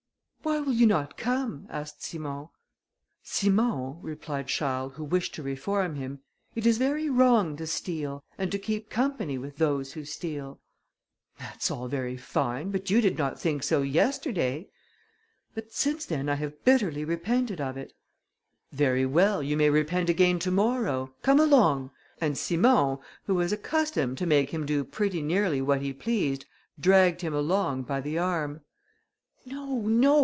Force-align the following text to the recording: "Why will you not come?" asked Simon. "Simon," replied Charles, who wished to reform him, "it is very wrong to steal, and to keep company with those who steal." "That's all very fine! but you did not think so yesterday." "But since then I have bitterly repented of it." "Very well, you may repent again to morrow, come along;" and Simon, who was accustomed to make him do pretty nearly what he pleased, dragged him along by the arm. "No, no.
"Why 0.43 0.59
will 0.59 0.73
you 0.73 0.87
not 0.87 1.17
come?" 1.17 1.67
asked 1.69 2.01
Simon. 2.03 2.49
"Simon," 3.21 3.99
replied 4.01 4.47
Charles, 4.47 4.93
who 4.95 5.03
wished 5.03 5.35
to 5.35 5.43
reform 5.43 5.95
him, 5.97 6.21
"it 6.55 6.65
is 6.65 6.79
very 6.79 7.11
wrong 7.11 7.55
to 7.57 7.67
steal, 7.67 8.23
and 8.39 8.51
to 8.51 8.57
keep 8.57 8.89
company 8.89 9.37
with 9.37 9.57
those 9.57 9.93
who 9.93 10.03
steal." 10.03 10.59
"That's 11.37 11.69
all 11.69 11.87
very 11.87 12.17
fine! 12.17 12.71
but 12.71 12.89
you 12.89 13.01
did 13.01 13.19
not 13.19 13.39
think 13.39 13.61
so 13.61 13.83
yesterday." 13.83 14.67
"But 15.53 15.73
since 15.73 16.07
then 16.07 16.27
I 16.27 16.35
have 16.35 16.65
bitterly 16.65 17.05
repented 17.05 17.61
of 17.61 17.77
it." 17.77 17.93
"Very 18.71 19.05
well, 19.05 19.43
you 19.43 19.55
may 19.55 19.69
repent 19.69 20.09
again 20.09 20.39
to 20.39 20.49
morrow, 20.51 21.13
come 21.21 21.39
along;" 21.39 21.91
and 22.19 22.35
Simon, 22.35 22.97
who 23.27 23.35
was 23.35 23.53
accustomed 23.53 24.17
to 24.17 24.25
make 24.25 24.49
him 24.49 24.65
do 24.65 24.83
pretty 24.83 25.21
nearly 25.21 25.61
what 25.61 25.83
he 25.83 25.93
pleased, 25.93 26.47
dragged 26.79 27.21
him 27.21 27.35
along 27.35 27.83
by 27.83 28.01
the 28.01 28.17
arm. 28.17 28.61
"No, 29.45 29.81
no. 29.81 30.19